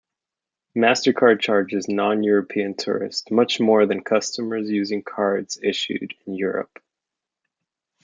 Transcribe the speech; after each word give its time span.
MasterCard 0.75 1.39
charges 1.41 1.87
non-European 1.87 2.73
tourists 2.73 3.29
much 3.29 3.59
more 3.59 3.85
than 3.85 4.01
customers 4.03 4.67
using 4.67 5.03
cards 5.03 5.59
issued 5.61 6.15
in 6.25 6.33
Europe. 6.33 6.79